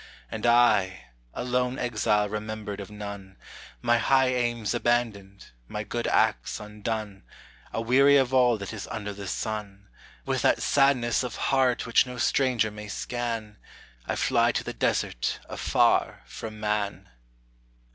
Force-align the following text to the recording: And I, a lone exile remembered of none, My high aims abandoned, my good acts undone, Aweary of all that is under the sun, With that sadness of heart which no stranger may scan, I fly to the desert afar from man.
And 0.31 0.47
I, 0.47 1.09
a 1.35 1.43
lone 1.43 1.77
exile 1.77 2.27
remembered 2.27 2.79
of 2.79 2.89
none, 2.89 3.37
My 3.83 3.99
high 3.99 4.29
aims 4.29 4.73
abandoned, 4.73 5.51
my 5.67 5.83
good 5.83 6.07
acts 6.07 6.59
undone, 6.59 7.21
Aweary 7.71 8.17
of 8.17 8.33
all 8.33 8.57
that 8.57 8.73
is 8.73 8.87
under 8.87 9.13
the 9.13 9.27
sun, 9.27 9.89
With 10.25 10.41
that 10.41 10.59
sadness 10.63 11.21
of 11.21 11.35
heart 11.35 11.85
which 11.85 12.07
no 12.07 12.17
stranger 12.17 12.71
may 12.71 12.87
scan, 12.87 13.57
I 14.07 14.15
fly 14.15 14.51
to 14.53 14.63
the 14.63 14.73
desert 14.73 15.39
afar 15.47 16.23
from 16.25 16.59
man. 16.59 17.07